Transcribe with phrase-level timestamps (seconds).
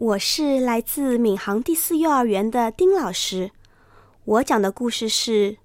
[0.00, 3.50] 我是来自闵行第四幼儿园的丁老师。
[4.24, 5.52] 我讲的故事是《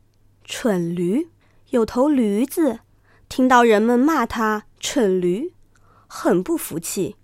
[0.43, 1.21] 蠢驴》。
[1.69, 2.81] 有头驴子
[3.29, 5.53] 听到人们骂他蠢驴，
[6.05, 7.15] 很不服气。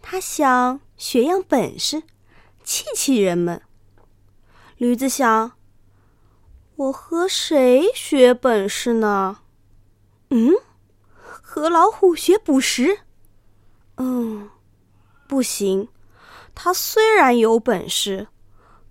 [0.00, 2.04] 他想学样本事，
[2.62, 3.60] 气气人们。
[4.76, 5.54] 驴子想：
[6.76, 9.38] 我和谁学本事呢？
[10.30, 10.52] 嗯，
[11.16, 13.00] 和老虎学捕食？
[13.96, 14.48] 嗯，
[15.26, 15.88] 不行。
[16.54, 18.28] 他虽然有本事，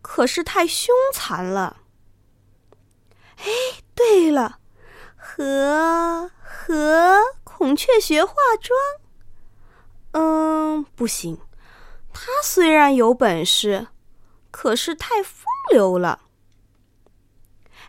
[0.01, 1.77] 可是太凶残了。
[3.37, 3.45] 哎，
[3.95, 4.59] 对了，
[5.15, 8.77] 和和孔雀学化妆，
[10.11, 11.39] 嗯，不行。
[12.13, 13.87] 他虽然有本事，
[14.51, 16.21] 可是太风流了。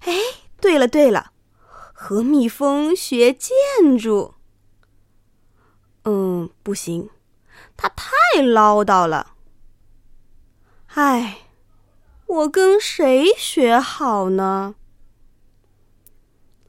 [0.00, 0.12] 哎，
[0.60, 1.32] 对了对了，
[1.92, 3.52] 和蜜蜂学建
[3.98, 4.34] 筑，
[6.04, 7.10] 嗯，不行，
[7.76, 9.33] 他太唠叨了。
[10.96, 11.38] 唉，
[12.24, 14.76] 我跟谁学好呢？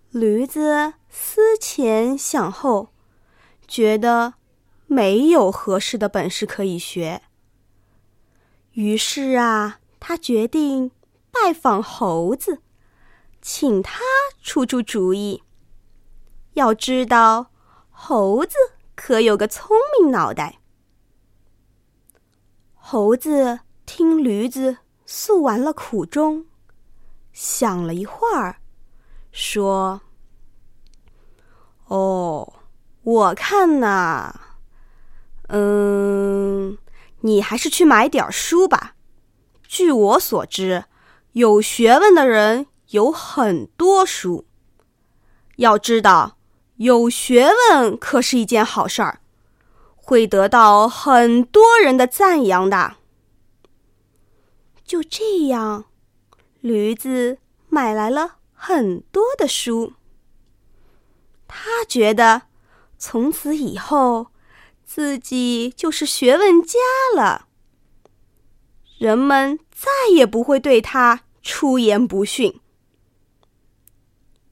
[0.09, 2.89] 驴子思前想后，
[3.67, 4.33] 觉得
[4.87, 7.21] 没有合适的本事可以学。
[8.71, 10.89] 于是啊，他决定
[11.29, 12.63] 拜访猴子，
[13.43, 14.01] 请他
[14.41, 15.43] 出出主意。
[16.53, 17.51] 要知道，
[17.91, 18.55] 猴子
[18.95, 20.57] 可有个聪明脑袋。
[22.73, 23.59] 猴子。
[23.85, 26.45] 听驴子诉完了苦衷，
[27.31, 28.57] 想了一会儿，
[29.31, 30.01] 说
[31.87, 32.53] ：“哦，
[33.03, 34.33] 我看呐，
[35.49, 36.77] 嗯，
[37.21, 38.95] 你还是去买点书吧。
[39.67, 40.85] 据我所知，
[41.33, 44.45] 有学问的人有很多书。
[45.57, 46.37] 要知道，
[46.77, 49.21] 有学问可是一件好事儿，
[49.95, 52.95] 会得到很多人的赞扬的。”
[54.85, 55.85] 就这样，
[56.61, 59.93] 驴子买来了很多的书。
[61.47, 62.43] 他觉得
[62.97, 64.27] 从此以后，
[64.83, 66.77] 自己就是学问家
[67.15, 67.47] 了。
[68.99, 72.61] 人们再也不会对他出言不逊。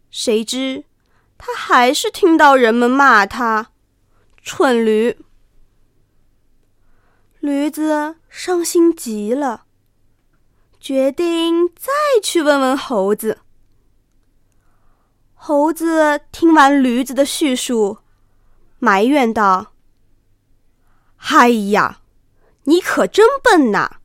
[0.09, 0.85] 谁知
[1.37, 3.71] 他还是听到人们骂他
[4.41, 5.17] “蠢驴”。
[7.39, 9.65] 驴子伤心极了。
[10.83, 13.39] 决定再去问问猴子。
[15.33, 17.99] 猴子听完驴子的叙述，
[18.79, 19.71] 埋怨道
[21.31, 22.01] ：“哎呀，
[22.65, 23.99] 你可真笨呐！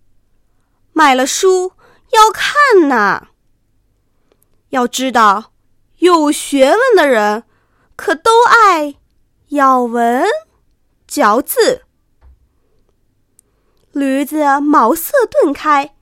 [0.92, 1.72] 买了书
[2.12, 3.30] 要看呐。
[4.68, 5.52] 要知道，
[5.96, 7.42] 有学问的人
[7.96, 8.94] 可都爱
[9.48, 10.24] 咬文
[11.08, 11.82] 嚼字。”
[13.90, 15.96] 驴子茅塞顿开。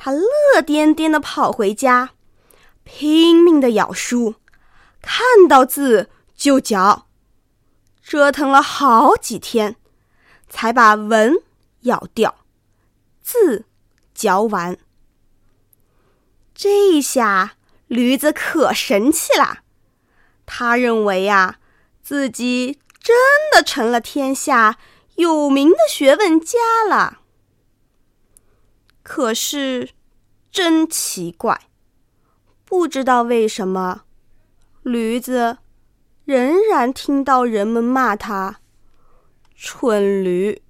[0.00, 2.10] 他乐颠颠的跑回家，
[2.84, 4.36] 拼命的咬书，
[5.02, 7.08] 看到字就嚼，
[8.00, 9.74] 折腾了好几天，
[10.48, 11.42] 才把文
[11.80, 12.36] 咬掉，
[13.20, 13.66] 字
[14.14, 14.78] 嚼完。
[16.54, 17.56] 这下
[17.88, 19.62] 驴子可神气啦！
[20.46, 21.58] 他认为呀，
[22.02, 23.16] 自己真
[23.52, 24.78] 的成了天下
[25.16, 27.18] 有名的学问家了。
[29.08, 29.88] 可是，
[30.52, 31.62] 真奇怪，
[32.66, 34.02] 不知道为什么，
[34.82, 35.56] 驴子
[36.26, 38.60] 仍然听到人们骂他
[39.56, 40.60] “蠢驴”。